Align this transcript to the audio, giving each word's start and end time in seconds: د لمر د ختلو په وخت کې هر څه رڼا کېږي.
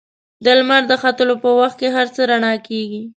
د 0.43 0.45
لمر 0.59 0.83
د 0.89 0.93
ختلو 1.01 1.35
په 1.43 1.49
وخت 1.59 1.75
کې 1.81 1.87
هر 1.95 2.07
څه 2.15 2.21
رڼا 2.29 2.53
کېږي. 2.67 3.01